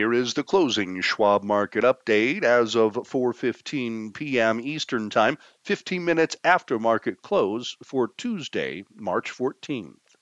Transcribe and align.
Here 0.00 0.14
is 0.14 0.32
the 0.32 0.42
closing 0.42 1.02
Schwab 1.02 1.42
market 1.42 1.84
update 1.84 2.42
as 2.42 2.74
of 2.74 2.94
4:15 2.94 4.14
p.m. 4.14 4.58
Eastern 4.58 5.10
Time, 5.10 5.36
15 5.64 6.02
minutes 6.02 6.36
after 6.42 6.78
market 6.78 7.20
close 7.20 7.76
for 7.84 8.08
Tuesday, 8.08 8.86
March 8.94 9.30
14th. 9.30 10.16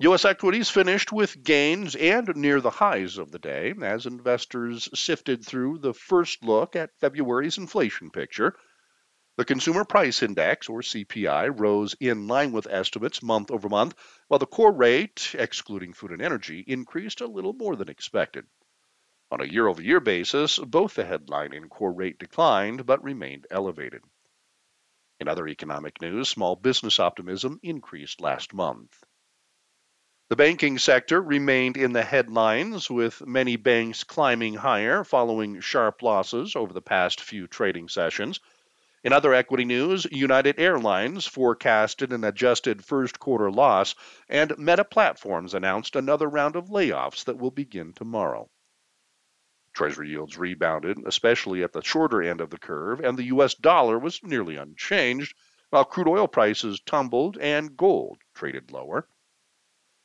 U.S. 0.00 0.24
equities 0.24 0.68
finished 0.68 1.12
with 1.12 1.44
gains 1.44 1.94
and 1.94 2.34
near 2.34 2.60
the 2.60 2.70
highs 2.70 3.18
of 3.18 3.30
the 3.30 3.38
day 3.38 3.72
as 3.80 4.04
investors 4.04 4.88
sifted 4.98 5.46
through 5.46 5.78
the 5.78 5.94
first 5.94 6.42
look 6.42 6.74
at 6.74 6.98
February's 6.98 7.56
inflation 7.56 8.10
picture. 8.10 8.56
The 9.38 9.44
Consumer 9.44 9.84
Price 9.84 10.20
Index, 10.24 10.68
or 10.68 10.80
CPI, 10.80 11.60
rose 11.60 11.94
in 12.00 12.26
line 12.26 12.50
with 12.50 12.66
estimates 12.68 13.22
month 13.22 13.52
over 13.52 13.68
month, 13.68 13.94
while 14.26 14.40
the 14.40 14.46
core 14.46 14.72
rate, 14.72 15.32
excluding 15.38 15.92
food 15.92 16.10
and 16.10 16.20
energy, 16.20 16.64
increased 16.66 17.20
a 17.20 17.28
little 17.28 17.52
more 17.52 17.76
than 17.76 17.88
expected. 17.88 18.46
On 19.30 19.40
a 19.40 19.44
year 19.44 19.68
over 19.68 19.80
year 19.80 20.00
basis, 20.00 20.58
both 20.58 20.94
the 20.94 21.04
headline 21.04 21.52
and 21.52 21.70
core 21.70 21.92
rate 21.92 22.18
declined 22.18 22.84
but 22.84 23.04
remained 23.04 23.46
elevated. 23.48 24.02
In 25.20 25.28
other 25.28 25.46
economic 25.46 26.02
news, 26.02 26.28
small 26.28 26.56
business 26.56 26.98
optimism 26.98 27.60
increased 27.62 28.20
last 28.20 28.52
month. 28.52 29.04
The 30.30 30.36
banking 30.36 30.78
sector 30.78 31.22
remained 31.22 31.76
in 31.76 31.92
the 31.92 32.02
headlines, 32.02 32.90
with 32.90 33.24
many 33.24 33.54
banks 33.54 34.02
climbing 34.02 34.54
higher 34.54 35.04
following 35.04 35.60
sharp 35.60 36.02
losses 36.02 36.56
over 36.56 36.72
the 36.72 36.82
past 36.82 37.20
few 37.20 37.46
trading 37.46 37.88
sessions. 37.88 38.40
In 39.04 39.12
other 39.12 39.32
equity 39.32 39.64
news, 39.64 40.06
United 40.10 40.58
Airlines 40.58 41.24
forecasted 41.24 42.12
an 42.12 42.24
adjusted 42.24 42.84
first 42.84 43.20
quarter 43.20 43.50
loss, 43.50 43.94
and 44.28 44.58
Meta 44.58 44.84
Platforms 44.84 45.54
announced 45.54 45.94
another 45.94 46.28
round 46.28 46.56
of 46.56 46.68
layoffs 46.68 47.24
that 47.24 47.38
will 47.38 47.52
begin 47.52 47.92
tomorrow. 47.92 48.50
Treasury 49.72 50.08
yields 50.08 50.36
rebounded, 50.36 50.98
especially 51.06 51.62
at 51.62 51.72
the 51.72 51.82
shorter 51.82 52.20
end 52.20 52.40
of 52.40 52.50
the 52.50 52.58
curve, 52.58 52.98
and 52.98 53.16
the 53.16 53.26
U.S. 53.26 53.54
dollar 53.54 53.96
was 53.96 54.20
nearly 54.24 54.56
unchanged, 54.56 55.32
while 55.70 55.84
crude 55.84 56.08
oil 56.08 56.26
prices 56.26 56.80
tumbled 56.80 57.38
and 57.38 57.76
gold 57.76 58.18
traded 58.34 58.72
lower. 58.72 59.06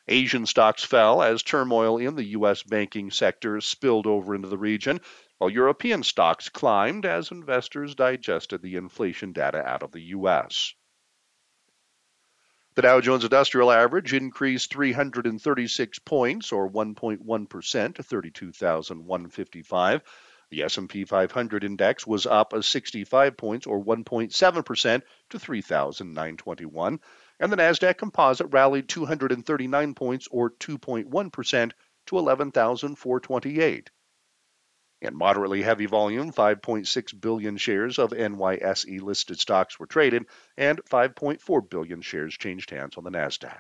Asian 0.07 0.45
stocks 0.45 0.83
fell 0.83 1.23
as 1.23 1.41
turmoil 1.41 1.97
in 1.97 2.16
the 2.16 2.25
U.S. 2.25 2.61
banking 2.61 3.09
sector 3.09 3.59
spilled 3.61 4.05
over 4.05 4.35
into 4.35 4.50
the 4.50 4.57
region, 4.57 5.00
while 5.37 5.49
European 5.49 6.03
stocks 6.03 6.49
climbed 6.49 7.05
as 7.05 7.31
investors 7.31 7.95
digested 7.95 8.61
the 8.61 8.75
inflation 8.75 9.33
data 9.33 9.57
out 9.65 9.83
of 9.83 9.91
the 9.91 10.01
U.S. 10.01 10.73
The 12.75 12.81
Dow 12.81 13.01
Jones 13.01 13.23
Industrial 13.23 13.71
Average 13.71 14.13
increased 14.13 14.71
336 14.73 15.99
points 15.99 16.51
or 16.51 16.67
1.1% 16.69 17.95
to 17.95 18.03
32,155. 18.03 20.01
The 20.49 20.63
S&P 20.63 21.05
500 21.05 21.63
index 21.63 22.07
was 22.07 22.25
up 22.25 22.53
65 22.63 23.37
points 23.37 23.67
or 23.67 23.83
1.7% 23.83 25.01
to 25.29 25.39
3,921, 25.39 26.99
and 27.39 27.51
the 27.51 27.57
Nasdaq 27.57 27.97
Composite 27.97 28.47
rallied 28.51 28.87
239 28.87 29.93
points 29.93 30.27
or 30.31 30.49
2.1% 30.49 31.71
to 32.07 32.17
11,428. 32.17 33.89
In 35.03 35.15
moderately 35.17 35.61
heavy 35.61 35.85
volume, 35.85 36.31
5.6 36.31 37.19
billion 37.19 37.57
shares 37.57 37.99
of 37.99 38.11
NYSE 38.11 39.01
listed 39.01 39.37
stocks 39.37 39.77
were 39.77 39.85
traded, 39.85 40.27
and 40.55 40.79
5.4 40.85 41.69
billion 41.69 42.01
shares 42.01 42.37
changed 42.37 42.69
hands 42.69 42.95
on 42.95 43.03
the 43.03 43.11
NASDAQ. 43.11 43.59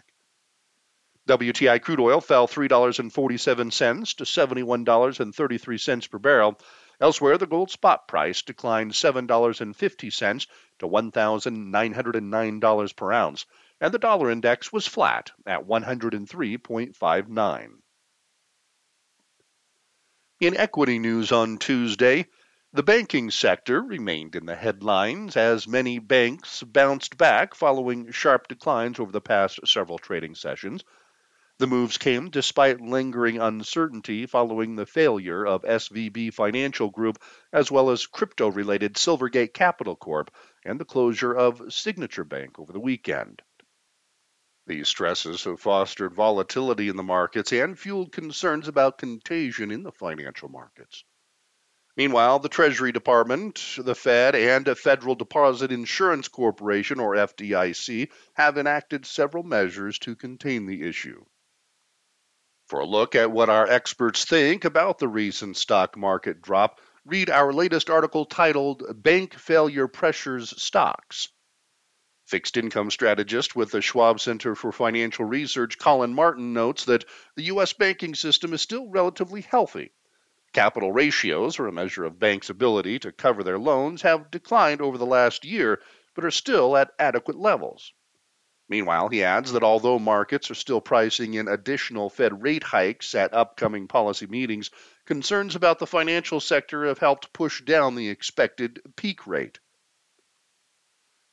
WTI 1.27 1.81
crude 1.81 1.99
oil 1.99 2.21
fell 2.21 2.47
$3.47 2.47 4.15
to 4.15 4.23
$71.33 4.23 6.09
per 6.09 6.17
barrel. 6.17 6.57
Elsewhere, 7.01 7.37
the 7.37 7.45
gold 7.45 7.71
spot 7.71 8.07
price 8.07 8.41
declined 8.41 8.93
$7.50 8.93 10.47
to 10.79 10.87
$1,909 10.87 12.95
per 12.95 13.11
ounce, 13.11 13.45
and 13.81 13.93
the 13.93 13.99
dollar 13.99 14.31
index 14.31 14.71
was 14.71 14.87
flat 14.87 15.31
at 15.45 15.67
103.59. 15.67 17.82
In 20.43 20.57
equity 20.57 20.99
news 20.99 21.31
on 21.31 21.57
Tuesday, 21.57 22.25
the 22.73 22.83
banking 22.83 23.31
sector 23.31 23.81
remained 23.81 24.35
in 24.35 24.45
the 24.45 24.57
headlines 24.57 25.37
as 25.37 25.69
many 25.69 25.99
banks 25.99 26.61
bounced 26.63 27.17
back 27.17 27.55
following 27.55 28.11
sharp 28.11 28.49
declines 28.49 28.99
over 28.99 29.13
the 29.13 29.21
past 29.21 29.61
several 29.65 29.97
trading 29.97 30.35
sessions. 30.35 30.83
The 31.59 31.67
moves 31.67 31.97
came 31.97 32.29
despite 32.29 32.81
lingering 32.81 33.39
uncertainty 33.39 34.25
following 34.25 34.75
the 34.75 34.85
failure 34.85 35.47
of 35.47 35.61
SVB 35.61 36.33
Financial 36.33 36.89
Group, 36.89 37.19
as 37.53 37.71
well 37.71 37.89
as 37.89 38.05
crypto 38.05 38.49
related 38.49 38.95
Silvergate 38.95 39.53
Capital 39.53 39.95
Corp, 39.95 40.29
and 40.65 40.77
the 40.77 40.83
closure 40.83 41.31
of 41.33 41.71
Signature 41.73 42.25
Bank 42.25 42.59
over 42.59 42.73
the 42.73 42.81
weekend. 42.81 43.41
These 44.65 44.87
stresses 44.87 45.43
have 45.43 45.59
fostered 45.59 46.13
volatility 46.13 46.87
in 46.87 46.95
the 46.95 47.03
markets 47.03 47.51
and 47.51 47.77
fueled 47.77 48.13
concerns 48.13 48.69
about 48.69 48.97
contagion 48.97 49.71
in 49.71 49.83
the 49.83 49.91
financial 49.91 50.47
markets. 50.47 51.03
Meanwhile, 51.97 52.39
the 52.39 52.49
Treasury 52.49 52.91
Department, 52.91 53.61
the 53.77 53.93
Fed, 53.93 54.35
and 54.35 54.65
the 54.65 54.75
Federal 54.75 55.15
Deposit 55.15 55.71
Insurance 55.71 56.27
Corporation, 56.29 56.99
or 56.99 57.13
FDIC, 57.13 58.09
have 58.33 58.57
enacted 58.57 59.05
several 59.05 59.43
measures 59.43 59.99
to 59.99 60.15
contain 60.15 60.65
the 60.65 60.87
issue. 60.87 61.25
For 62.67 62.79
a 62.79 62.85
look 62.85 63.15
at 63.15 63.31
what 63.31 63.49
our 63.49 63.67
experts 63.67 64.23
think 64.23 64.63
about 64.63 64.97
the 64.97 65.09
recent 65.09 65.57
stock 65.57 65.97
market 65.97 66.41
drop, 66.41 66.79
read 67.05 67.29
our 67.29 67.51
latest 67.51 67.89
article 67.89 68.25
titled 68.25 69.03
Bank 69.03 69.33
Failure 69.33 69.89
Pressures 69.89 70.53
Stocks. 70.59 71.27
Fixed 72.25 72.55
income 72.55 72.89
strategist 72.89 73.55
with 73.55 73.71
the 73.71 73.81
Schwab 73.81 74.19
Center 74.19 74.55
for 74.55 74.71
Financial 74.71 75.25
Research, 75.25 75.77
Colin 75.77 76.13
Martin, 76.13 76.53
notes 76.53 76.85
that 76.85 77.03
the 77.35 77.43
U.S. 77.43 77.73
banking 77.73 78.15
system 78.15 78.53
is 78.53 78.61
still 78.61 78.87
relatively 78.89 79.41
healthy. 79.41 79.91
Capital 80.53 80.91
ratios, 80.91 81.59
or 81.59 81.67
a 81.67 81.71
measure 81.71 82.05
of 82.05 82.19
banks' 82.19 82.49
ability 82.49 82.99
to 82.99 83.11
cover 83.11 83.43
their 83.43 83.59
loans, 83.59 84.03
have 84.03 84.31
declined 84.31 84.81
over 84.81 84.97
the 84.97 85.05
last 85.05 85.43
year, 85.43 85.81
but 86.15 86.23
are 86.23 86.31
still 86.31 86.77
at 86.77 86.93
adequate 86.97 87.37
levels. 87.37 87.91
Meanwhile, 88.69 89.09
he 89.09 89.23
adds 89.23 89.51
that 89.51 89.63
although 89.63 89.99
markets 89.99 90.49
are 90.49 90.55
still 90.55 90.79
pricing 90.79 91.33
in 91.33 91.49
additional 91.49 92.09
Fed 92.09 92.41
rate 92.41 92.63
hikes 92.63 93.13
at 93.13 93.33
upcoming 93.33 93.89
policy 93.89 94.27
meetings, 94.27 94.71
concerns 95.05 95.55
about 95.55 95.79
the 95.79 95.85
financial 95.85 96.39
sector 96.39 96.85
have 96.85 96.99
helped 96.99 97.33
push 97.33 97.61
down 97.61 97.95
the 97.95 98.07
expected 98.07 98.81
peak 98.95 99.27
rate. 99.27 99.59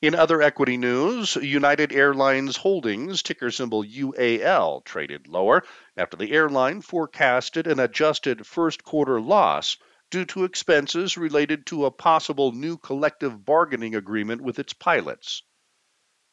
In 0.02 0.14
other 0.14 0.40
equity 0.40 0.78
news, 0.78 1.36
United 1.36 1.92
Airlines 1.92 2.56
Holdings, 2.56 3.22
ticker 3.22 3.50
symbol 3.50 3.84
UAL, 3.84 4.82
traded 4.82 5.28
lower 5.28 5.62
after 5.94 6.16
the 6.16 6.32
airline 6.32 6.80
forecasted 6.80 7.66
an 7.66 7.78
adjusted 7.78 8.46
first 8.46 8.82
quarter 8.82 9.20
loss 9.20 9.76
due 10.10 10.24
to 10.24 10.44
expenses 10.44 11.18
related 11.18 11.66
to 11.66 11.84
a 11.84 11.90
possible 11.90 12.52
new 12.52 12.78
collective 12.78 13.44
bargaining 13.44 13.94
agreement 13.94 14.40
with 14.40 14.58
its 14.58 14.72
pilots. 14.72 15.42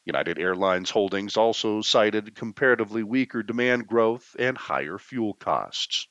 United 0.06 0.38
Airlines 0.38 0.88
Holdings 0.88 1.36
also 1.36 1.82
cited 1.82 2.34
comparatively 2.34 3.02
weaker 3.02 3.42
demand 3.42 3.86
growth 3.86 4.34
and 4.38 4.56
higher 4.56 4.96
fuel 4.96 5.34
costs. 5.34 6.08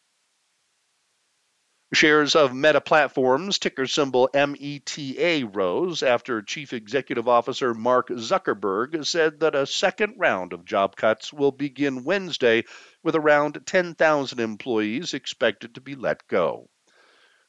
Shares 1.93 2.35
of 2.35 2.53
Meta 2.53 2.81
Platforms, 2.81 3.59
ticker 3.59 3.87
symbol 3.87 4.29
META, 4.33 5.49
rose 5.53 6.03
after 6.03 6.41
Chief 6.41 6.73
Executive 6.73 7.29
Officer 7.29 7.73
Mark 7.73 8.09
Zuckerberg 8.09 9.05
said 9.05 9.39
that 9.39 9.55
a 9.55 9.65
second 9.65 10.15
round 10.17 10.51
of 10.51 10.65
job 10.65 10.97
cuts 10.97 11.31
will 11.31 11.53
begin 11.53 12.03
Wednesday, 12.03 12.65
with 13.03 13.15
around 13.15 13.65
10,000 13.65 14.37
employees 14.37 15.13
expected 15.13 15.75
to 15.75 15.81
be 15.81 15.95
let 15.95 16.27
go. 16.27 16.69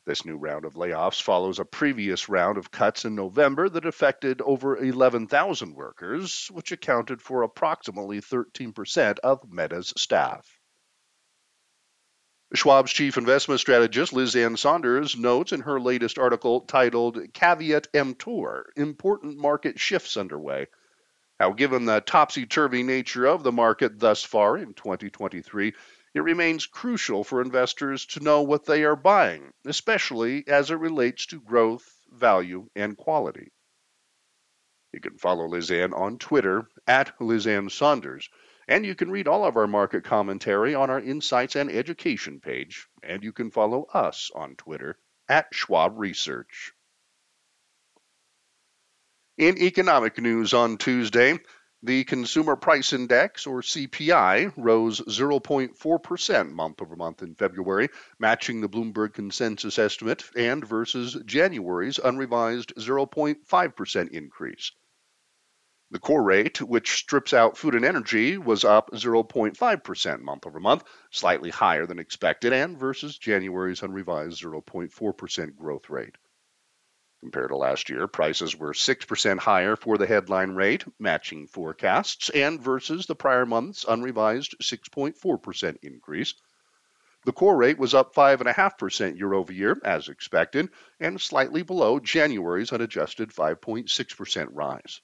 This 0.06 0.24
new 0.24 0.36
round 0.36 0.64
of 0.64 0.74
layoffs 0.74 1.20
follows 1.20 1.58
a 1.58 1.64
previous 1.64 2.28
round 2.28 2.58
of 2.58 2.70
cuts 2.70 3.04
in 3.04 3.16
November 3.16 3.68
that 3.68 3.86
affected 3.86 4.40
over 4.42 4.76
11,000 4.76 5.74
workers, 5.74 6.48
which 6.52 6.70
accounted 6.70 7.20
for 7.20 7.42
approximately 7.42 8.20
13% 8.20 9.18
of 9.18 9.50
Meta's 9.50 9.92
staff. 9.96 10.57
Schwab's 12.54 12.94
chief 12.94 13.18
investment 13.18 13.60
strategist, 13.60 14.14
Liz 14.14 14.34
Ann 14.34 14.56
Sonders, 14.56 15.18
notes 15.18 15.52
in 15.52 15.60
her 15.60 15.78
latest 15.78 16.18
article 16.18 16.62
titled 16.62 17.34
Caveat 17.34 17.88
Emptor 17.92 18.72
Important 18.74 19.36
Market 19.36 19.78
Shifts 19.78 20.16
Underway 20.16 20.68
Now, 21.38 21.50
given 21.52 21.84
the 21.84 22.00
topsy 22.00 22.46
turvy 22.46 22.82
nature 22.82 23.26
of 23.26 23.42
the 23.42 23.52
market 23.52 24.00
thus 24.00 24.24
far 24.24 24.56
in 24.56 24.72
2023, 24.72 25.74
it 26.14 26.20
remains 26.20 26.64
crucial 26.64 27.22
for 27.22 27.42
investors 27.42 28.06
to 28.06 28.20
know 28.20 28.40
what 28.40 28.64
they 28.64 28.82
are 28.84 28.96
buying, 28.96 29.52
especially 29.66 30.48
as 30.48 30.70
it 30.70 30.76
relates 30.76 31.26
to 31.26 31.42
growth, 31.42 32.00
value, 32.10 32.70
and 32.74 32.96
quality. 32.96 33.52
You 34.94 35.00
can 35.00 35.18
follow 35.18 35.46
Liz 35.46 35.70
Ann 35.70 35.92
on 35.92 36.16
Twitter 36.16 36.66
at 36.86 37.20
Liz 37.20 37.46
Ann 37.46 37.68
Sonders 37.68 38.30
And 38.68 38.84
you 38.84 38.94
can 38.94 39.10
read 39.10 39.26
all 39.26 39.46
of 39.46 39.56
our 39.56 39.66
market 39.66 40.04
commentary 40.04 40.74
on 40.74 40.90
our 40.90 41.00
Insights 41.00 41.56
and 41.56 41.70
Education 41.70 42.38
page, 42.38 42.86
and 43.02 43.24
you 43.24 43.32
can 43.32 43.50
follow 43.50 43.84
us 43.94 44.30
on 44.34 44.56
Twitter 44.56 44.98
at 45.26 45.48
Schwab 45.52 45.98
Research. 45.98 46.74
In 49.38 49.56
economic 49.56 50.18
news 50.18 50.52
on 50.52 50.76
Tuesday, 50.76 51.38
the 51.82 52.04
Consumer 52.04 52.56
Price 52.56 52.92
Index, 52.92 53.46
or 53.46 53.62
CPI, 53.62 54.52
rose 54.56 55.00
0.4% 55.00 56.50
month 56.50 56.82
over 56.82 56.96
month 56.96 57.22
in 57.22 57.36
February, 57.36 57.88
matching 58.18 58.60
the 58.60 58.68
Bloomberg 58.68 59.14
consensus 59.14 59.78
estimate 59.78 60.24
and 60.36 60.62
versus 60.62 61.16
January's 61.24 61.98
unrevised 61.98 62.74
0.5% 62.76 64.08
increase. 64.10 64.72
The 65.90 65.98
core 65.98 66.22
rate, 66.22 66.60
which 66.60 66.96
strips 66.98 67.32
out 67.32 67.56
food 67.56 67.74
and 67.74 67.82
energy, 67.82 68.36
was 68.36 68.62
up 68.62 68.90
0.5% 68.90 70.20
month 70.20 70.46
over 70.46 70.60
month, 70.60 70.84
slightly 71.10 71.48
higher 71.48 71.86
than 71.86 71.98
expected, 71.98 72.52
and 72.52 72.78
versus 72.78 73.16
January's 73.16 73.82
unrevised 73.82 74.42
0.4% 74.42 75.56
growth 75.56 75.88
rate. 75.88 76.16
Compared 77.20 77.48
to 77.48 77.56
last 77.56 77.88
year, 77.88 78.06
prices 78.06 78.54
were 78.54 78.74
6% 78.74 79.38
higher 79.38 79.76
for 79.76 79.96
the 79.96 80.06
headline 80.06 80.50
rate, 80.50 80.84
matching 80.98 81.46
forecasts, 81.46 82.28
and 82.30 82.60
versus 82.60 83.06
the 83.06 83.16
prior 83.16 83.46
month's 83.46 83.86
unrevised 83.88 84.56
6.4% 84.60 85.76
increase. 85.82 86.34
The 87.24 87.32
core 87.32 87.56
rate 87.56 87.78
was 87.78 87.94
up 87.94 88.14
5.5% 88.14 89.16
year 89.16 89.32
over 89.32 89.52
year, 89.54 89.80
as 89.84 90.10
expected, 90.10 90.68
and 91.00 91.18
slightly 91.18 91.62
below 91.62 91.98
January's 91.98 92.72
unadjusted 92.74 93.30
5.6% 93.30 94.48
rise. 94.52 95.00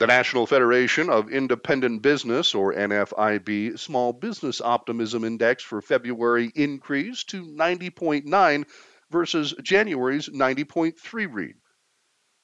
The 0.00 0.06
National 0.06 0.46
Federation 0.46 1.10
of 1.10 1.30
Independent 1.30 2.00
Business, 2.00 2.54
or 2.54 2.72
NFIB, 2.72 3.78
Small 3.78 4.14
Business 4.14 4.62
Optimism 4.62 5.24
Index 5.24 5.62
for 5.62 5.82
February 5.82 6.50
increased 6.54 7.28
to 7.28 7.44
90.9 7.44 8.64
versus 9.10 9.54
January's 9.62 10.30
90.3 10.30 11.28
read. 11.30 11.56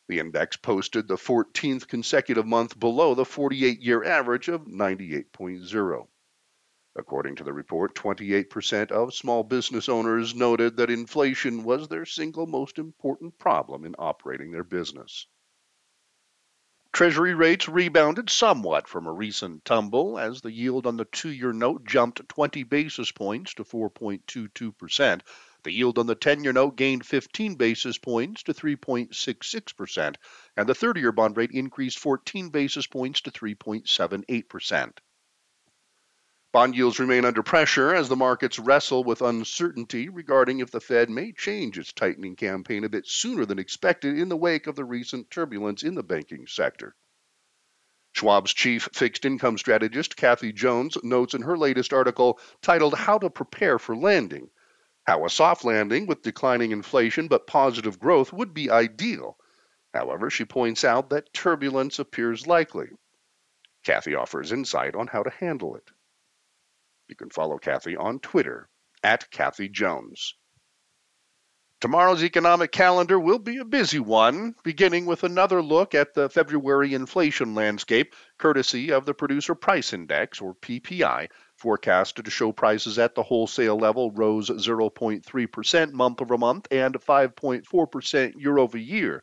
The 0.06 0.19
index 0.19 0.58
posted 0.58 1.08
the 1.08 1.17
14th 1.17 1.88
consecutive 1.88 2.47
month 2.47 2.79
below 2.79 3.14
the 3.14 3.25
48 3.25 3.81
year 3.81 4.05
average 4.05 4.49
of 4.49 4.67
98.0. 4.67 6.09
According 6.94 7.37
to 7.37 7.44
the 7.44 7.55
report, 7.55 7.94
28% 7.94 8.91
of 8.91 9.14
small 9.14 9.43
business 9.43 9.88
owners 9.88 10.35
noted 10.35 10.76
that 10.76 10.91
inflation 10.91 11.64
was 11.64 11.88
their 11.88 12.05
single 12.05 12.47
most 12.47 12.79
important 12.79 13.38
problem 13.38 13.87
in 13.87 13.94
operating 13.99 14.50
their 14.50 14.62
business. 14.62 15.26
Treasury 16.96 17.34
rates 17.34 17.69
rebounded 17.69 18.31
somewhat 18.31 18.88
from 18.88 19.06
a 19.06 19.12
recent 19.12 19.66
tumble 19.66 20.19
as 20.19 20.40
the 20.40 20.50
yield 20.50 20.87
on 20.87 20.96
the 20.96 21.04
two 21.04 21.28
year 21.28 21.52
note 21.52 21.84
jumped 21.84 22.26
20 22.26 22.62
basis 22.62 23.12
points 23.12 23.52
to 23.52 23.64
4.22%. 23.64 25.20
The 25.62 25.72
yield 25.72 25.98
on 25.98 26.06
the 26.06 26.14
10 26.14 26.43
year 26.43 26.54
note 26.54 26.75
gained 26.75 27.04
15 27.04 27.56
basis 27.56 27.98
points 27.98 28.44
to 28.44 28.54
3.66%, 28.54 30.16
and 30.56 30.66
the 30.66 30.75
30 30.75 31.00
year 31.00 31.12
bond 31.12 31.37
rate 31.37 31.50
increased 31.50 31.98
14 31.98 32.48
basis 32.48 32.87
points 32.87 33.20
to 33.20 33.31
3.78%. 33.31 34.92
Bond 36.56 36.75
yields 36.75 36.99
remain 36.99 37.26
under 37.26 37.43
pressure 37.43 37.94
as 37.94 38.08
the 38.08 38.17
markets 38.17 38.58
wrestle 38.58 39.05
with 39.05 39.20
uncertainty 39.20 40.08
regarding 40.08 40.61
if 40.61 40.70
the 40.70 40.81
Fed 40.81 41.11
may 41.11 41.32
change 41.32 41.79
its 41.79 41.93
tightening 41.93 42.35
campaign 42.35 42.82
a 42.82 42.88
bit 42.88 43.06
sooner 43.06 43.44
than 43.44 43.58
expected 43.58 44.19
in 44.19 44.31
the 44.31 44.38
wake 44.38 44.67
of 44.67 44.75
the 44.75 44.87
recent 44.87 45.31
turbulence 45.31 45.82
in 45.82 45.94
the 45.94 46.03
banking 46.03 46.47
sector. 46.47 46.97
Schwab's 48.14 48.55
chief 48.55 48.88
fixed 48.94 49.26
income 49.26 49.58
strategist, 49.58 50.17
Kathy 50.17 50.50
Jones, 50.50 50.97
notes 51.03 51.35
in 51.35 51.43
her 51.43 51.58
latest 51.58 51.93
article 51.93 52.41
titled 52.62 52.94
How 52.94 53.19
to 53.19 53.29
Prepare 53.29 53.79
for 53.79 53.94
Landing 53.94 54.49
how 55.06 55.26
a 55.26 55.29
soft 55.29 55.62
landing 55.62 56.06
with 56.06 56.23
declining 56.23 56.73
inflation 56.73 57.29
but 57.29 57.47
positive 57.47 58.00
growth 58.00 58.32
would 58.32 58.55
be 58.55 58.70
ideal. 58.70 59.37
However, 59.93 60.31
she 60.31 60.47
points 60.47 60.85
out 60.85 61.11
that 61.11 61.35
turbulence 61.35 61.99
appears 61.99 62.47
likely. 62.47 62.88
Kathy 63.85 64.14
offers 64.14 64.52
insight 64.52 64.94
on 64.94 65.09
how 65.09 65.23
to 65.23 65.29
handle 65.29 65.76
it. 65.76 65.91
You 67.08 67.14
can 67.17 67.31
follow 67.31 67.58
Kathy 67.58 67.97
on 67.97 68.19
Twitter 68.19 68.69
at 69.03 69.31
Kathy 69.31 69.69
Jones. 69.69 70.35
Tomorrow's 71.81 72.25
economic 72.25 72.73
calendar 72.73 73.20
will 73.20 73.38
be 73.38 73.58
a 73.58 73.64
busy 73.64 74.00
one, 74.00 74.55
beginning 74.64 75.05
with 75.05 75.23
another 75.23 75.62
look 75.62 75.94
at 75.94 76.14
the 76.14 76.29
February 76.31 76.94
inflation 76.94 77.55
landscape, 77.55 78.14
courtesy 78.38 78.91
of 78.91 79.05
the 79.05 79.14
Producer 79.14 79.55
Price 79.55 79.93
Index, 79.93 80.41
or 80.41 80.55
PPI, 80.55 81.29
forecasted 81.55 82.25
to 82.25 82.31
show 82.31 82.50
prices 82.50 82.99
at 82.99 83.14
the 83.14 83.23
wholesale 83.23 83.79
level 83.79 84.11
rose 84.11 84.49
0.3% 84.49 85.93
month 85.93 86.23
over 86.23 86.38
month 86.38 86.67
and 86.70 86.94
5.4% 86.94 88.41
year 88.41 88.59
over 88.59 88.79
year 88.79 89.23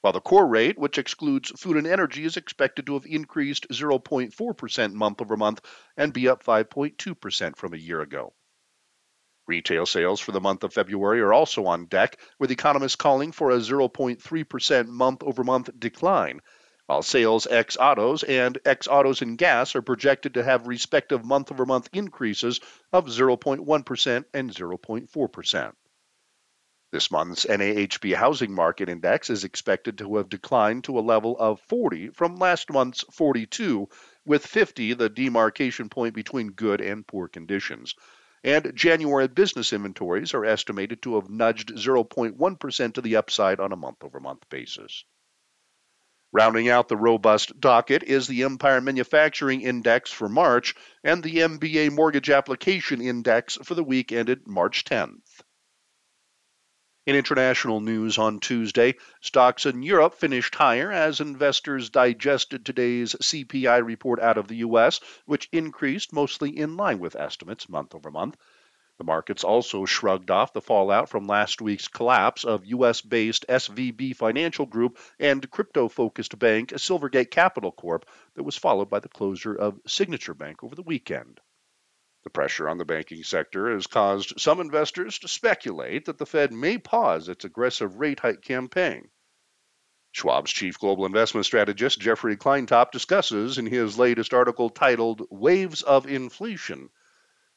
while 0.00 0.12
the 0.12 0.20
core 0.20 0.46
rate, 0.46 0.78
which 0.78 0.98
excludes 0.98 1.50
food 1.50 1.76
and 1.76 1.86
energy, 1.86 2.24
is 2.24 2.36
expected 2.36 2.86
to 2.86 2.94
have 2.94 3.06
increased 3.06 3.68
0.4% 3.70 4.92
month 4.92 5.20
over 5.20 5.36
month 5.36 5.60
and 5.96 6.12
be 6.12 6.28
up 6.28 6.42
5.2% 6.42 7.56
from 7.56 7.74
a 7.74 7.78
year 7.78 8.00
ago. 8.00 8.32
Retail 9.46 9.84
sales 9.84 10.20
for 10.20 10.32
the 10.32 10.40
month 10.40 10.64
of 10.64 10.72
February 10.72 11.20
are 11.20 11.32
also 11.32 11.66
on 11.66 11.86
deck, 11.86 12.20
with 12.38 12.50
economists 12.50 12.96
calling 12.96 13.32
for 13.32 13.50
a 13.50 13.56
0.3% 13.58 14.86
month 14.86 15.22
over 15.22 15.42
month 15.42 15.70
decline, 15.78 16.40
while 16.86 17.02
sales 17.02 17.46
ex 17.46 17.76
autos 17.76 18.22
and 18.22 18.58
ex 18.64 18.86
autos 18.86 19.22
and 19.22 19.36
gas 19.36 19.74
are 19.74 19.82
projected 19.82 20.34
to 20.34 20.44
have 20.44 20.66
respective 20.66 21.24
month 21.24 21.50
over 21.50 21.66
month 21.66 21.88
increases 21.92 22.60
of 22.92 23.06
0.1% 23.06 24.24
and 24.32 24.50
0.4%. 24.50 25.72
This 26.92 27.12
month's 27.12 27.46
NAHB 27.46 28.16
Housing 28.16 28.52
Market 28.52 28.88
Index 28.88 29.30
is 29.30 29.44
expected 29.44 29.98
to 29.98 30.16
have 30.16 30.28
declined 30.28 30.82
to 30.84 30.98
a 30.98 31.00
level 31.00 31.38
of 31.38 31.60
40 31.68 32.08
from 32.08 32.34
last 32.34 32.68
month's 32.68 33.04
42, 33.12 33.88
with 34.24 34.44
50 34.44 34.94
the 34.94 35.08
demarcation 35.08 35.88
point 35.88 36.16
between 36.16 36.50
good 36.50 36.80
and 36.80 37.06
poor 37.06 37.28
conditions. 37.28 37.94
And 38.42 38.74
January 38.74 39.28
business 39.28 39.72
inventories 39.72 40.34
are 40.34 40.44
estimated 40.44 41.00
to 41.02 41.14
have 41.14 41.30
nudged 41.30 41.76
0.1% 41.76 42.94
to 42.94 43.00
the 43.00 43.14
upside 43.14 43.60
on 43.60 43.70
a 43.70 43.76
month 43.76 44.02
over 44.02 44.18
month 44.18 44.48
basis. 44.48 45.04
Rounding 46.32 46.68
out 46.68 46.88
the 46.88 46.96
robust 46.96 47.60
docket 47.60 48.02
is 48.02 48.26
the 48.26 48.42
Empire 48.42 48.80
Manufacturing 48.80 49.60
Index 49.60 50.10
for 50.10 50.28
March 50.28 50.74
and 51.04 51.22
the 51.22 51.36
MBA 51.36 51.92
Mortgage 51.92 52.30
Application 52.30 53.00
Index 53.00 53.58
for 53.62 53.76
the 53.76 53.84
week 53.84 54.10
ended 54.10 54.48
March 54.48 54.84
10th. 54.84 55.42
In 57.06 57.16
international 57.16 57.80
news 57.80 58.18
on 58.18 58.40
Tuesday, 58.40 58.94
stocks 59.22 59.64
in 59.64 59.82
Europe 59.82 60.16
finished 60.16 60.54
higher 60.54 60.92
as 60.92 61.18
investors 61.18 61.88
digested 61.88 62.66
today's 62.66 63.14
CPI 63.14 63.82
report 63.82 64.20
out 64.20 64.36
of 64.36 64.48
the 64.48 64.56
U.S., 64.56 65.00
which 65.24 65.48
increased 65.50 66.12
mostly 66.12 66.58
in 66.58 66.76
line 66.76 66.98
with 66.98 67.16
estimates 67.16 67.70
month 67.70 67.94
over 67.94 68.10
month. 68.10 68.36
The 68.98 69.04
markets 69.04 69.44
also 69.44 69.86
shrugged 69.86 70.30
off 70.30 70.52
the 70.52 70.60
fallout 70.60 71.08
from 71.08 71.26
last 71.26 71.62
week's 71.62 71.88
collapse 71.88 72.44
of 72.44 72.66
U.S. 72.66 73.00
based 73.00 73.46
SVB 73.48 74.14
Financial 74.14 74.66
Group 74.66 74.98
and 75.18 75.50
crypto 75.50 75.88
focused 75.88 76.38
bank 76.38 76.68
Silvergate 76.72 77.30
Capital 77.30 77.72
Corp. 77.72 78.04
that 78.34 78.42
was 78.42 78.58
followed 78.58 78.90
by 78.90 79.00
the 79.00 79.08
closure 79.08 79.54
of 79.54 79.80
Signature 79.86 80.34
Bank 80.34 80.62
over 80.62 80.74
the 80.74 80.82
weekend. 80.82 81.40
The 82.22 82.30
pressure 82.30 82.68
on 82.68 82.78
the 82.78 82.84
banking 82.84 83.22
sector 83.22 83.72
has 83.72 83.86
caused 83.86 84.38
some 84.38 84.60
investors 84.60 85.18
to 85.20 85.28
speculate 85.28 86.04
that 86.04 86.18
the 86.18 86.26
Fed 86.26 86.52
may 86.52 86.76
pause 86.78 87.28
its 87.28 87.44
aggressive 87.44 87.96
rate 87.96 88.20
hike 88.20 88.42
campaign. 88.42 89.10
Schwab's 90.12 90.50
chief 90.50 90.78
global 90.78 91.06
investment 91.06 91.46
strategist, 91.46 92.00
Jeffrey 92.00 92.36
Kleintop, 92.36 92.90
discusses 92.90 93.58
in 93.58 93.66
his 93.66 93.98
latest 93.98 94.34
article 94.34 94.68
titled 94.68 95.22
Waves 95.30 95.82
of 95.82 96.06
Inflation 96.06 96.90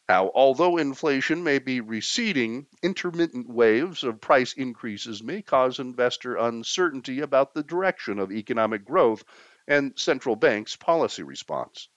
how, 0.09 0.31
although 0.35 0.77
inflation 0.77 1.43
may 1.43 1.59
be 1.59 1.79
receding, 1.79 2.67
intermittent 2.81 3.47
waves 3.47 4.03
of 4.03 4.19
price 4.19 4.53
increases 4.53 5.23
may 5.23 5.41
cause 5.41 5.79
investor 5.79 6.35
uncertainty 6.35 7.21
about 7.21 7.53
the 7.53 7.63
direction 7.63 8.19
of 8.19 8.31
economic 8.31 8.83
growth 8.83 9.23
and 9.65 9.97
central 9.97 10.35
banks' 10.35 10.75
policy 10.75 11.23
response. 11.23 11.87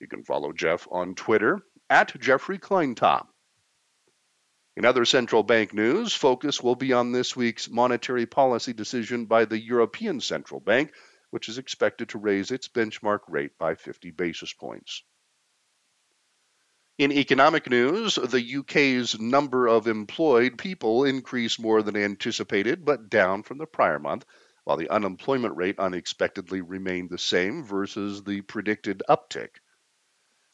You 0.00 0.08
can 0.08 0.24
follow 0.24 0.52
Jeff 0.52 0.88
on 0.90 1.14
Twitter 1.14 1.60
at 1.90 2.18
Jeffrey 2.18 2.58
Kleintop. 2.58 3.26
In 4.74 4.86
other 4.86 5.04
central 5.04 5.42
bank 5.42 5.74
news, 5.74 6.14
focus 6.14 6.62
will 6.62 6.74
be 6.74 6.94
on 6.94 7.12
this 7.12 7.36
week's 7.36 7.68
monetary 7.68 8.24
policy 8.24 8.72
decision 8.72 9.26
by 9.26 9.44
the 9.44 9.60
European 9.60 10.20
Central 10.20 10.58
Bank, 10.58 10.94
which 11.28 11.50
is 11.50 11.58
expected 11.58 12.08
to 12.08 12.18
raise 12.18 12.50
its 12.50 12.66
benchmark 12.68 13.20
rate 13.28 13.58
by 13.58 13.74
50 13.74 14.10
basis 14.12 14.54
points. 14.54 15.02
In 16.96 17.12
economic 17.12 17.68
news, 17.68 18.14
the 18.14 18.56
UK's 18.56 19.20
number 19.20 19.66
of 19.66 19.86
employed 19.86 20.56
people 20.56 21.04
increased 21.04 21.60
more 21.60 21.82
than 21.82 21.96
anticipated, 21.96 22.86
but 22.86 23.10
down 23.10 23.42
from 23.42 23.58
the 23.58 23.66
prior 23.66 23.98
month, 23.98 24.24
while 24.64 24.78
the 24.78 24.88
unemployment 24.88 25.56
rate 25.56 25.78
unexpectedly 25.78 26.62
remained 26.62 27.10
the 27.10 27.18
same 27.18 27.64
versus 27.64 28.22
the 28.24 28.40
predicted 28.40 29.02
uptick. 29.08 29.60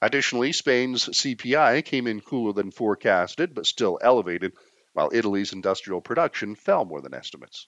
Additionally, 0.02 0.52
Spain's 0.52 1.08
CPI 1.08 1.84
came 1.84 2.06
in 2.06 2.20
cooler 2.20 2.52
than 2.52 2.70
forecasted, 2.70 3.54
but 3.54 3.66
still 3.66 3.98
elevated, 4.02 4.52
while 4.92 5.10
Italy's 5.12 5.52
industrial 5.52 6.00
production 6.00 6.54
fell 6.54 6.84
more 6.84 7.00
than 7.00 7.14
estimates. 7.14 7.66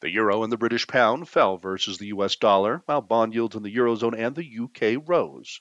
The 0.00 0.10
euro 0.10 0.42
and 0.42 0.52
the 0.52 0.58
British 0.58 0.86
pound 0.86 1.28
fell 1.28 1.56
versus 1.56 1.98
the 1.98 2.08
US 2.08 2.36
dollar, 2.36 2.82
while 2.86 3.00
bond 3.00 3.34
yields 3.34 3.56
in 3.56 3.62
the 3.62 3.74
eurozone 3.74 4.18
and 4.18 4.34
the 4.34 4.58
UK 4.64 5.02
rose. 5.08 5.60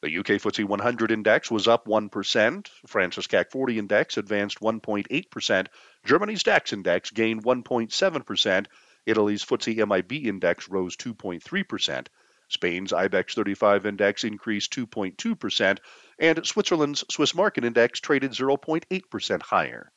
The 0.00 0.18
UK 0.18 0.26
FTSE 0.26 0.64
100 0.64 1.12
index 1.12 1.50
was 1.50 1.68
up 1.68 1.86
1%. 1.86 2.68
France's 2.88 3.26
CAC 3.28 3.52
40 3.52 3.78
index 3.78 4.16
advanced 4.16 4.58
1.8%. 4.58 5.66
Germany's 6.04 6.42
DAX 6.42 6.72
index 6.72 7.10
gained 7.10 7.44
1.7%. 7.44 8.66
Italy's 9.06 9.44
FTSE 9.44 9.86
MIB 9.86 10.26
index 10.26 10.68
rose 10.68 10.96
2.3%. 10.96 12.06
Spain's 12.52 12.92
IBEX 12.92 13.34
35 13.34 13.86
index 13.86 14.24
increased 14.24 14.72
2.2%, 14.74 15.78
and 16.18 16.46
Switzerland's 16.46 17.04
Swiss 17.10 17.34
market 17.34 17.64
index 17.64 17.98
traded 17.98 18.32
0.8% 18.32 19.42
higher. 19.42 19.90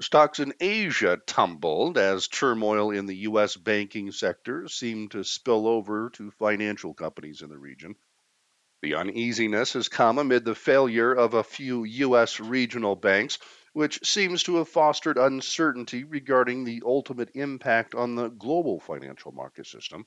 Stocks 0.00 0.38
in 0.38 0.54
Asia 0.60 1.18
tumbled 1.26 1.98
as 1.98 2.26
turmoil 2.26 2.90
in 2.90 3.04
the 3.04 3.16
U.S. 3.16 3.54
banking 3.54 4.12
sector 4.12 4.66
seemed 4.66 5.10
to 5.10 5.22
spill 5.22 5.68
over 5.68 6.08
to 6.14 6.30
financial 6.30 6.94
companies 6.94 7.42
in 7.42 7.50
the 7.50 7.58
region. 7.58 7.94
The 8.80 8.94
uneasiness 8.94 9.74
has 9.74 9.90
come 9.90 10.18
amid 10.18 10.46
the 10.46 10.54
failure 10.54 11.12
of 11.12 11.34
a 11.34 11.44
few 11.44 11.84
U.S. 11.84 12.40
regional 12.40 12.96
banks, 12.96 13.38
which 13.74 14.02
seems 14.06 14.42
to 14.44 14.56
have 14.56 14.70
fostered 14.70 15.18
uncertainty 15.18 16.04
regarding 16.04 16.64
the 16.64 16.82
ultimate 16.86 17.32
impact 17.34 17.94
on 17.94 18.14
the 18.14 18.30
global 18.30 18.80
financial 18.80 19.32
market 19.32 19.66
system. 19.66 20.06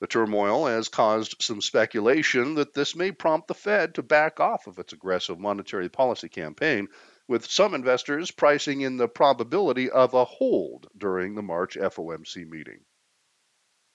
The 0.00 0.06
turmoil 0.06 0.66
has 0.66 0.88
caused 0.88 1.42
some 1.42 1.60
speculation 1.60 2.54
that 2.54 2.72
this 2.72 2.94
may 2.94 3.10
prompt 3.10 3.48
the 3.48 3.54
Fed 3.54 3.96
to 3.96 4.02
back 4.02 4.38
off 4.38 4.68
of 4.68 4.78
its 4.78 4.92
aggressive 4.92 5.40
monetary 5.40 5.88
policy 5.88 6.28
campaign, 6.28 6.88
with 7.26 7.50
some 7.50 7.74
investors 7.74 8.30
pricing 8.30 8.80
in 8.80 8.96
the 8.96 9.08
probability 9.08 9.90
of 9.90 10.14
a 10.14 10.24
hold 10.24 10.86
during 10.96 11.34
the 11.34 11.42
March 11.42 11.76
FOMC 11.76 12.48
meeting. 12.48 12.84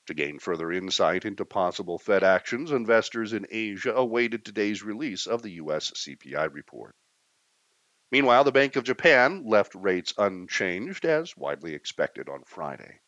To 0.07 0.13
gain 0.13 0.39
further 0.39 0.73
insight 0.73 1.23
into 1.23 1.45
possible 1.45 1.97
Fed 1.97 2.21
actions, 2.21 2.73
investors 2.73 3.31
in 3.31 3.47
Asia 3.49 3.93
awaited 3.93 4.43
today's 4.43 4.83
release 4.83 5.25
of 5.25 5.41
the 5.41 5.51
U.S. 5.51 5.91
CPI 5.91 6.53
report. 6.53 6.97
Meanwhile, 8.11 8.43
the 8.43 8.51
Bank 8.51 8.75
of 8.75 8.83
Japan 8.83 9.45
left 9.45 9.73
rates 9.73 10.13
unchanged 10.17 11.05
as 11.05 11.37
widely 11.37 11.73
expected 11.73 12.27
on 12.27 12.43
Friday. 12.43 12.99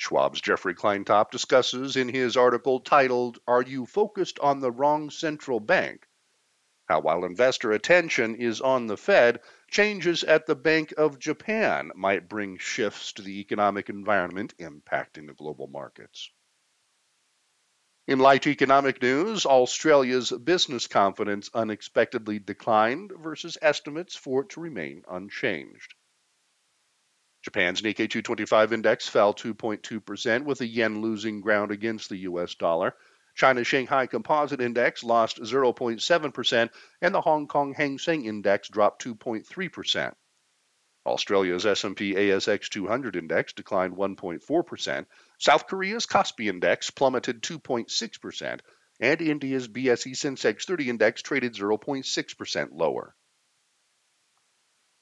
Schwab's 0.00 0.40
Jeffrey 0.40 0.76
Kleintop 0.76 1.32
discusses 1.32 1.96
in 1.96 2.08
his 2.08 2.36
article 2.36 2.78
titled, 2.78 3.40
Are 3.48 3.62
You 3.62 3.84
Focused 3.84 4.38
on 4.38 4.60
the 4.60 4.70
Wrong 4.70 5.10
Central 5.10 5.58
Bank? 5.58 6.06
How, 6.88 7.00
while 7.00 7.24
investor 7.24 7.72
attention 7.72 8.36
is 8.36 8.60
on 8.60 8.86
the 8.86 8.96
Fed, 8.96 9.40
changes 9.68 10.22
at 10.22 10.46
the 10.46 10.54
Bank 10.54 10.94
of 10.96 11.18
Japan 11.18 11.90
might 11.96 12.28
bring 12.28 12.58
shifts 12.58 13.12
to 13.14 13.22
the 13.22 13.40
economic 13.40 13.88
environment 13.88 14.56
impacting 14.58 15.26
the 15.26 15.34
global 15.34 15.66
markets. 15.66 16.30
In 18.06 18.20
light 18.20 18.46
economic 18.46 19.02
news, 19.02 19.44
Australia's 19.44 20.30
business 20.30 20.86
confidence 20.86 21.50
unexpectedly 21.52 22.38
declined 22.38 23.12
versus 23.18 23.58
estimates 23.60 24.14
for 24.14 24.42
it 24.42 24.50
to 24.50 24.60
remain 24.60 25.02
unchanged. 25.10 25.94
Japan's 27.48 27.80
Nikkei 27.80 28.10
225 28.10 28.74
index 28.74 29.08
fell 29.08 29.32
2.2%, 29.32 30.44
with 30.44 30.58
the 30.58 30.66
yen 30.66 31.00
losing 31.00 31.40
ground 31.40 31.70
against 31.70 32.10
the 32.10 32.18
US 32.18 32.54
dollar. 32.54 32.94
China's 33.34 33.66
Shanghai 33.66 34.06
Composite 34.06 34.60
Index 34.60 35.02
lost 35.02 35.40
0.7%, 35.40 36.70
and 37.00 37.14
the 37.14 37.22
Hong 37.22 37.48
Kong 37.48 37.72
Hang 37.72 37.98
Seng 37.98 38.26
Index 38.26 38.68
dropped 38.68 39.02
2.3%. 39.02 40.14
Australia's 41.06 41.64
S&P 41.64 42.14
ASX 42.14 42.68
200 42.68 43.16
index 43.16 43.54
declined 43.54 43.96
1.4%, 43.96 45.06
South 45.38 45.66
Korea's 45.66 46.04
Kospi 46.04 46.50
index 46.50 46.90
plummeted 46.90 47.40
2.6%, 47.40 48.60
and 49.00 49.22
India's 49.22 49.68
BSE 49.68 50.12
Sensex 50.12 50.66
30 50.66 50.90
index 50.90 51.22
traded 51.22 51.54
0.6% 51.54 52.68
lower. 52.72 53.16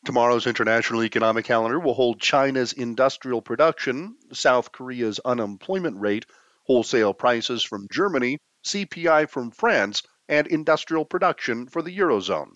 Tomorrow's 0.07 0.47
international 0.47 1.03
economic 1.03 1.47
calendar 1.47 1.81
will 1.81 1.95
hold 1.95 2.21
China's 2.21 2.73
industrial 2.73 3.43
production, 3.43 4.17
South 4.33 4.71
Korea's 4.71 5.19
unemployment 5.25 5.99
rate, 5.99 6.27
wholesale 6.63 7.13
prices 7.13 7.65
from 7.65 7.89
Germany, 7.91 8.39
CPI 8.65 9.29
from 9.29 9.51
France, 9.51 10.05
and 10.29 10.47
industrial 10.47 11.05
production 11.05 11.67
for 11.67 11.83
the 11.83 11.99
Eurozone. 11.99 12.53